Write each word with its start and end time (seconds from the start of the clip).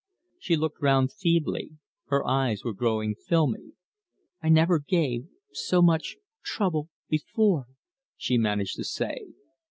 She 0.39 0.55
looked 0.55 0.81
round 0.81 1.11
feebly; 1.13 1.73
her 2.07 2.25
eyes 2.25 2.63
were 2.63 2.73
growing 2.73 3.13
filmy. 3.13 3.73
"I 4.41 4.49
never 4.49 4.79
gave 4.79 5.27
so 5.51 5.79
much 5.83 6.15
trouble 6.43 6.89
before," 7.07 7.67
she 8.17 8.39
managed 8.39 8.77
to 8.77 8.83
say. 8.83 9.25